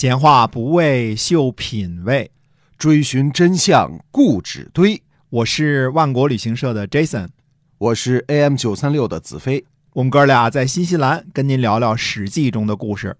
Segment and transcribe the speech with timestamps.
[0.00, 2.30] 闲话不为秀品味，
[2.78, 5.02] 追寻真相固执堆。
[5.28, 7.30] 我是万国旅行社的 Jason，
[7.78, 9.64] 我是 AM 九三六的子飞。
[9.94, 13.16] 我们哥俩在新西兰跟您聊聊《史记》中的故事。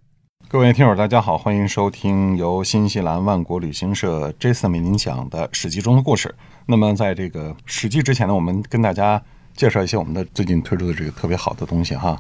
[0.47, 6.33] 各位听友，大家好，欢迎收听由新西兰万国旅行社 Jason 为您讲的《史记》中的故事。
[6.65, 9.21] 那么，在这个《史记》之前呢，我们跟大家
[9.59, 12.17] 介绍一些我们的最近推出的这个特别好的东西哈。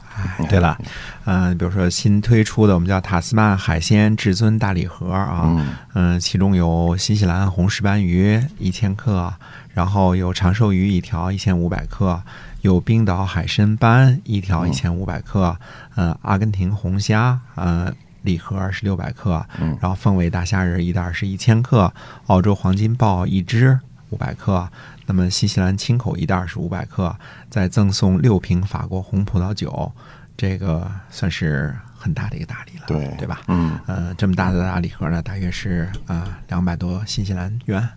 [0.48, 0.76] 对了，
[1.24, 5.64] 嗯、比如说新推出的我们叫塔斯曼海鲜至尊大礼盒啊，
[5.94, 9.32] 嗯、其中有新西兰红石斑鱼一千克，
[9.72, 12.20] 然后有长寿鱼一条一千五百克，
[12.62, 15.56] 有冰岛海参斑一条一千五百克，
[15.94, 17.94] 呃，阿根廷红虾，呃。
[18.22, 21.90] 礼盒是六百克，嗯然后凤尾大虾仁一袋是一千克，
[22.26, 23.78] 澳洲黄金鲍一只
[24.10, 24.68] 五百克，
[25.08, 27.16] 那么新西兰青口一袋是五百克，
[27.48, 29.90] 再赠送六瓶法国红葡萄酒，
[30.36, 33.40] 这个算是很大的一个大礼了，对对吧？
[33.48, 37.88] 嗯，呃，这么大的大礼盒呢，大约是啊两百多新西兰元，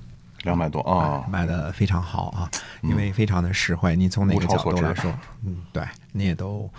[0.43, 2.49] 两百多啊，卖的非常好啊，
[2.81, 3.93] 因为非常的实惠。
[3.93, 5.13] 你从哪个角度来说，
[5.43, 6.71] 嗯，对，你也都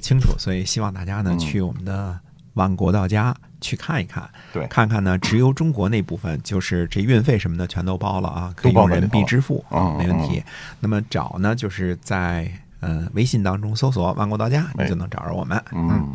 [0.00, 1.38] 清楚，所以希望大家呢嗯。
[1.40, 2.16] 去我们的
[2.54, 4.66] 万国到家去看一看，对。
[4.66, 10.42] 看看呢直邮中国那部分，就是这运费什么的全都包了啊，可以用人民币支付，嗯没问题。
[10.80, 14.88] 那么找呢，就是在呃微信当中搜索“万国到家”，你哎。
[14.88, 15.62] 就能找着我们。
[15.72, 16.12] 嗯，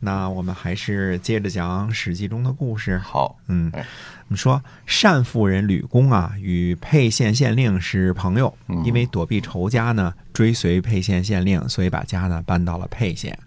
[0.00, 2.98] 那我们还是接着讲《史记》中的故事。
[2.98, 3.70] 好，嗯。
[3.72, 4.62] 哎，我们说
[5.02, 8.84] 单夫人吕公啊，与沛县县令是朋友，嗯。
[8.84, 13.38] 因为躲避仇家呢，追随沛县县令，所以把家呢搬到了沛县。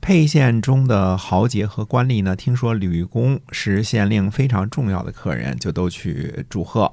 [0.00, 6.90] 沛县中的豪杰和官吏呢，听说吕公是县令非常重要的客人，就都去祝贺。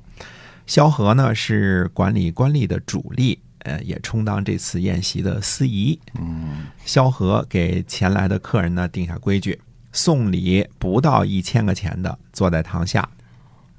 [0.66, 5.98] 萧何呢是管理官吏的主力，呃，也充当这次宴席的司仪。
[6.20, 9.62] 嗯，萧何给前来的客人呢定下规矩：
[9.94, 13.08] 送礼不到一千个钱的坐在堂下。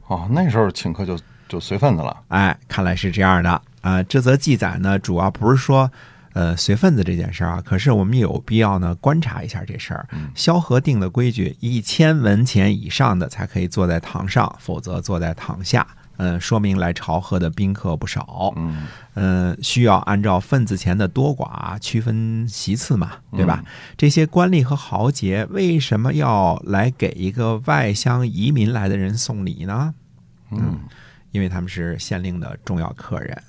[0.06, 1.18] 哦，那时候请客就
[1.48, 5.90] 就随份子了，哎，看来是这样的啊、这则记载呢，主要不是说。
[6.36, 10.06] 呃，随份子这件事儿啊，可是我们有必要呢观察一下这事儿。
[10.34, 15.86] 萧何定的规矩，一千文钱以上的才可以坐在堂上，否则坐在堂下。
[16.18, 18.52] 嗯、说明来朝贺的宾客不少。
[18.56, 23.64] 嗯，嗯，需要按照份子钱的多寡区分席次嘛，对吧？
[23.96, 29.94] 这些官吏和豪杰为什么要来给一个外乡移民来的人送礼呢？
[30.50, 30.80] 嗯，
[31.32, 33.42] 因为他们是县令的重要客人，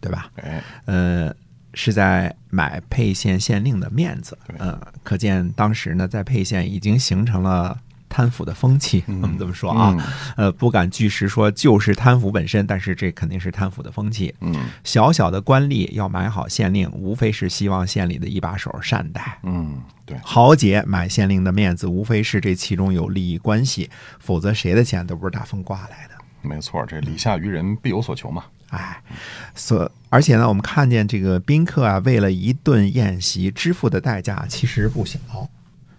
[0.00, 0.30] 对吧？
[0.36, 1.34] 哎，呃，
[1.74, 4.56] 是在买沛县县令的面子嗯。
[4.58, 7.78] 呃，可见当时呢，在沛县已经形成了
[8.08, 9.02] 贪腐的风气。
[9.06, 9.96] 我们这么说啊，
[10.36, 14.34] 呃，不敢据实说就是贪腐本身，但是这肯定是贪腐的风气。
[14.40, 19.38] 嗯小小的官吏要买好县令，无非是希望县里的一把手善待。
[19.44, 23.88] 嗯，对，豪杰买县令的面子，无非是这其中有利益关系，
[24.18, 26.14] 否则谁的钱都不是大风刮来的。
[26.42, 29.02] 没错，这礼下于人必有所求嘛，哎，
[29.54, 35.18] 所而且呢，我们看见这个宾客啊，为了一顿宴席支付的代价其实不小。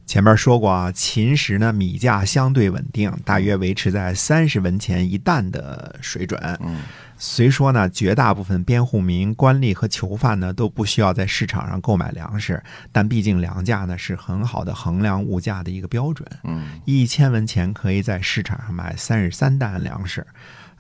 [0.06, 6.40] 前面说过啊，秦时呢米价相对稳定，大约维持在三十文钱一担的水准。
[6.64, 6.82] 嗯，
[7.18, 16.30] 虽说呢，绝大部分边户民、官吏和囚犯呢都不需要在市场上购买粮食，但毕竟粮价呢是很好的衡量物价的一个标准。
[16.44, 20.28] 嗯，一千文钱可以在市场上买三十三担粮食，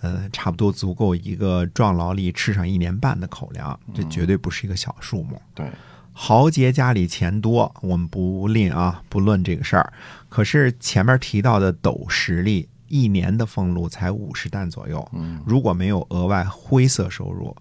[0.03, 5.41] 呃，差不多足够一个壮劳力吃上一年半的口粮，这绝对不是一个小数目。
[5.55, 5.65] 对，
[6.11, 9.93] 豪杰家里钱多，我们不吝啊，不论这个事儿。
[10.27, 17.55] 可是前面提到的斗实力，一年的俸禄才五十担左右，嗯，如果没有额外灰色收入，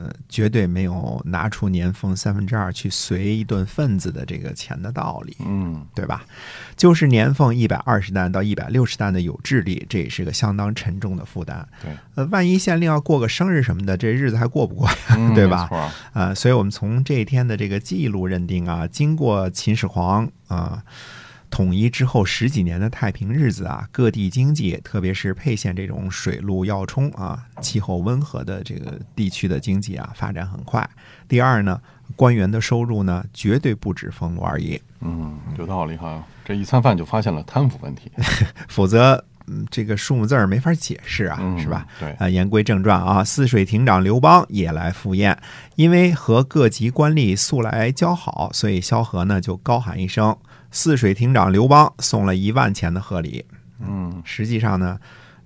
[0.00, 5.36] 呃，绝对没有拿出年俸三分之二去随一顿份子的这个钱的道理。
[5.44, 6.24] 嗯，对吧？
[6.74, 11.68] 就是年俸一百二十担到一百六十担的有智力，这也是个相当沉重的负担。
[11.82, 14.96] 对，呃，万一县令要过个生日什么的，这日子还过不过呀？
[15.10, 15.68] 嗯 对吧
[16.14, 20.82] 啊、所以我们从这一天的这个记录认定啊，经过秦始皇啊、
[21.50, 30.88] 统一之后十几年的太平日子啊，各地经济，特别是沛县这种水陆要冲啊、气候温和的这个地区的经济啊，发展很快。
[31.26, 31.80] 第二呢，
[32.14, 34.80] 官员的收入呢，绝对不止俸禄而已。
[35.00, 36.22] 嗯，有道理哈。
[36.44, 38.10] 这一餐饭就发现了贪腐问题，
[38.68, 41.86] 否则，嗯，这个数目字儿没法解释啊，嗯是吧？
[41.98, 45.36] 对啊，言归正传啊，泗水亭长刘邦也来赴宴，
[45.76, 50.36] 因为和各级官吏素来交好，所以萧何呢就高喊一声
[50.70, 53.44] ：“泗水亭长刘邦送了一万钱的贺礼。”
[53.80, 54.98] 嗯，实际上呢，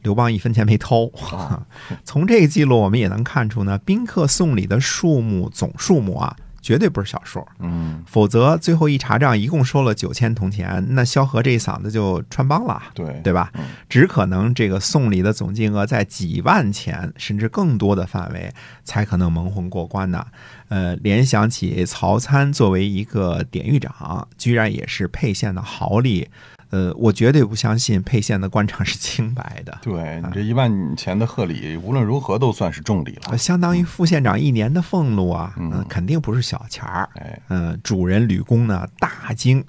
[0.02, 1.10] 刘邦一分钱没偷。
[1.30, 1.62] 哦
[2.04, 7.46] 从这个记录我们也能看出呢，宾客送礼的数目总数目啊，绝对不是小数。
[7.58, 12.82] 嗯，否则最后一查账一共收了九千铜钱，那萧何这一嗓子就穿帮了。
[12.94, 13.52] 对对吧？
[13.86, 18.50] 只可能这个送礼的总金额在几万钱甚至更多的范围，
[18.82, 20.24] 才可能蒙混过关呢。
[20.68, 26.26] 呃，联想起曹参作为一个典狱长，居然也是沛县的豪吏，
[26.74, 29.78] 呃，我绝对不相信沛县的官场是清白的。
[29.80, 33.28] 对你这一万钱的贺礼，无论如何都算是重礼了。
[33.30, 37.08] 呃相当于副县长一年的俸禄啊，嗯、肯定不是小钱儿。
[37.14, 39.64] 哎，嗯、主人吕公呢大惊，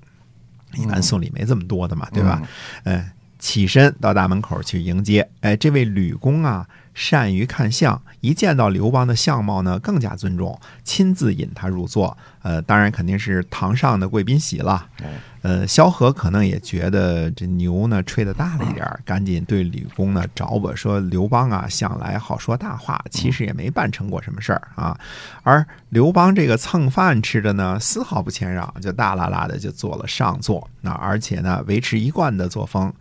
[0.73, 2.41] 一般送礼没这么多的嘛，对吧？
[2.85, 3.05] 嗯、
[3.37, 5.29] 起身到大门口去迎接。
[5.41, 12.17] 哎，这位吕公啊，善于看相，一见到刘邦的相貌呢，更加尊重，亲自引他入座。
[12.41, 14.87] 呃，当然肯定是堂上的贵宾席了。
[15.03, 15.09] 哎，
[15.41, 24.97] 呃，萧何可能也觉得这牛呢吹得大了一点儿，赶紧对吕公呢找吧，说刘邦啊向来好说大话，其实也没办成过什么事儿啊。
[25.43, 32.93] 而刘邦这个蹭饭吃的呢，丝毫不谦让，就大啦啦的就坐了上座，那而且呢维持一贯的作风，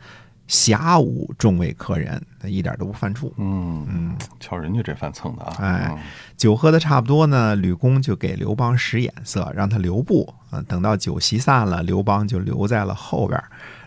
[0.47, 3.33] 侠武众位客人，一点都不犯怵。
[3.39, 5.99] 嗯嗯，瞧人家这饭蹭的啊，哎嗯
[6.37, 10.35] 酒喝的差不多呢，吕公就给刘邦使眼色，让他留步。
[10.51, 13.43] 嗯、等到酒席散了，刘邦就留在了后边。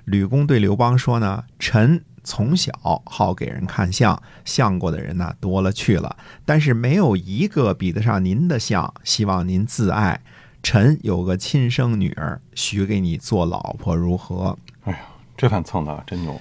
[0.06, 2.74] 吕公对刘邦说呢：“臣从小
[3.06, 6.16] 好给人看相，相过的人呢多了去了，
[6.46, 8.94] 但是没有一个比得上您的相。
[9.04, 10.22] 希望您自爱。
[10.64, 15.00] 臣有个亲生女儿，许给你做老婆，如何？”哎呀，
[15.38, 16.38] 这番蹭的真牛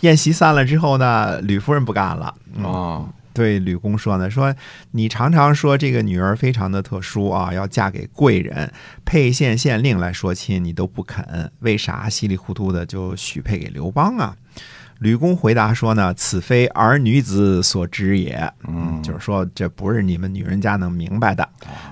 [0.00, 3.06] 宴席散了之后呢，吕夫人不干了，啊！
[3.32, 4.54] 对吕公说呢，说
[4.90, 8.70] 你常常说这个女儿非常的特殊啊，要嫁给贵人，
[9.06, 14.36] 沛县县令来说亲你都不肯，为啥稀里糊涂的就许配给刘邦啊？
[15.02, 21.46] 吕公回答说呢，此非儿女子所知也，嗯，就是说这不是你们女人家能明白的。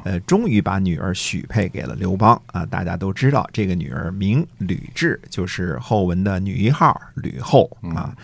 [0.04, 2.64] 呃，终于把女儿许配给了刘邦啊！
[2.64, 8.16] 大家都知道，这个女儿名吕雉，就是后文的女一号吕后啊。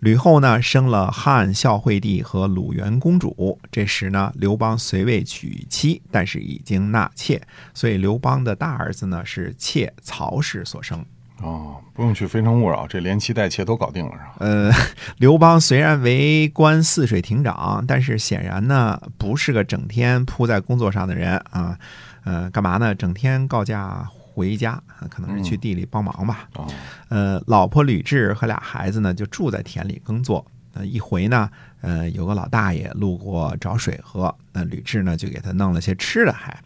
[0.00, 3.56] 吕后呢，生了汉孝惠帝和鲁元公主。
[3.70, 7.40] 这时呢，刘邦虽未娶妻，但是已经纳妾，
[7.72, 11.04] 所以刘邦的大儿子呢是妾曹氏所生。
[11.42, 14.34] 哦，不用去《非诚勿扰》，这连妻带妾都搞定了，是吧？
[14.38, 14.70] 呃，
[15.18, 21.76] 刘邦虽然为官泗水亭长，但是显然呢不是个整天扑在工作上的人啊。
[22.24, 22.94] 呃，干嘛呢？
[22.94, 26.48] 整天告假回家，啊可能是去地里帮忙吧。
[26.54, 26.66] 哦，
[27.08, 30.46] 呃，老婆吕雉和俩孩子呢，就住在田里耕作。
[30.74, 31.50] 呃，一回呢，
[31.80, 36.56] 呃，有个老大爷路过找水喝，那吕雉呢就给他弄了些吃的还。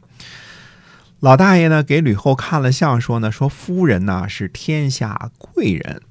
[1.21, 6.03] 老大爷呢给吕后看了相，说呢，说夫人呢是天下贵人。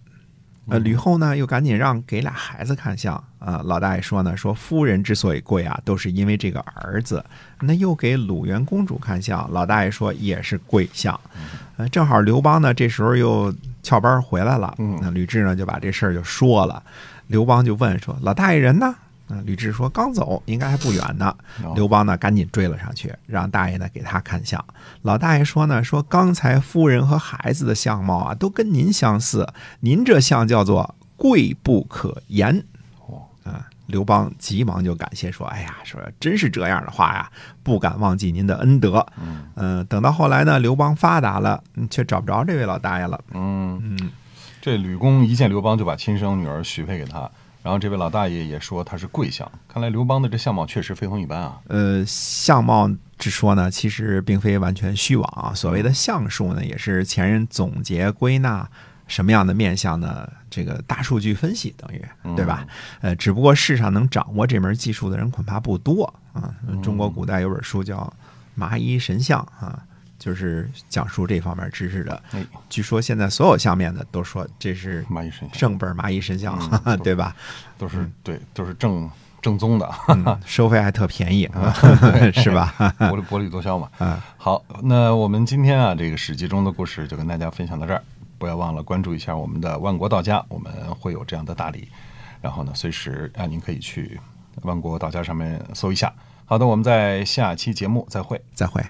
[0.67, 7.23] 呃，吕后呢又赶紧让给俩孩子看相啊、老大爷说呢，说夫人之所以贵啊，都是因为这个儿子。
[7.61, 11.17] 那又给鲁元公主看相，老大爷说也是贵相。
[11.77, 13.53] 呃，正好刘邦呢这时候又
[13.83, 16.81] 翘班回来了，嗯那吕雉呢就把这事儿就说了。
[17.27, 18.95] 刘邦就问说：“老大爷人呢？”
[19.27, 24.63] 啊，吕雉说：“刚走，应该还不远呢。”哦刘邦呢赶紧追了上去，让大爷呢给他看相。
[25.01, 29.47] 老大爷说呢，说刚才夫人和孩子的相貌啊，都跟您相似，
[29.79, 32.63] 您这相叫做贵不可言。
[33.07, 37.31] 哦，啊，刘邦急忙就感谢说：“哎呀，说真是这样的话呀，
[37.63, 39.05] 不敢忘记您的恩德。”
[39.55, 43.19] 嗯、等到后来呢，刘邦发达了，嗯却找不着这位老大爷了。
[43.33, 44.11] 嗯，嗯，
[44.61, 47.29] 这吕公一见刘邦就把亲生女儿许配给他，
[47.65, 51.59] 然后这位老大爷也说他是贵相，看来刘邦的这相貌确实非同一般啊。
[51.67, 52.87] 呃，相貌
[53.17, 55.51] 之说呢，其实并非完全虚妄啊。
[55.51, 58.69] 所谓的相术呢，也是前人总结归纳
[59.07, 60.31] 什么样的面相呢？
[60.47, 62.67] 这个大数据分析等于对吧？
[63.01, 66.53] 呃，只不过世上能掌握这门技术的人恐怕不多啊。
[66.83, 67.97] 中国古代有本书叫
[68.53, 69.83] 《麻衣神相》啊。
[70.17, 77.35] 就是讲述这方面知识的哎，据说现在所有相面的都说这是蚂蚁神相正本蚂蚁神像，嗯 对吧？
[77.77, 79.09] 都是对，都是正
[79.41, 81.73] 正宗的，嗯， 收费还特便宜啊，
[82.33, 82.73] 是吧？
[82.97, 83.89] 薄利薄利多销嘛。
[83.99, 88.01] 啊，好，那我们今天啊，这个《史记》中的故事就跟大家分享到这儿。
[88.37, 91.87] 不要忘了关注一下我们的万国道家，我们会有这样的大礼。
[92.41, 94.19] 然后呢，随时啊，您可以去
[94.63, 96.13] 万国道家上面搜一下。
[96.45, 98.41] 好的，我们在下期节目再会。
[98.53, 98.83] 再会。